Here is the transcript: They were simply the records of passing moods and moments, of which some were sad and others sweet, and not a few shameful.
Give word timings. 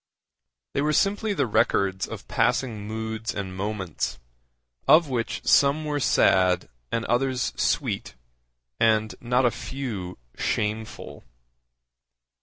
They 0.73 0.81
were 0.81 0.93
simply 0.93 1.31
the 1.35 1.45
records 1.45 2.07
of 2.07 2.27
passing 2.27 2.87
moods 2.87 3.35
and 3.35 3.55
moments, 3.55 4.17
of 4.87 5.09
which 5.09 5.45
some 5.45 5.85
were 5.85 5.99
sad 5.99 6.69
and 6.91 7.05
others 7.05 7.53
sweet, 7.55 8.15
and 8.79 9.13
not 9.21 9.45
a 9.45 9.51
few 9.51 10.17
shameful. 10.35 11.23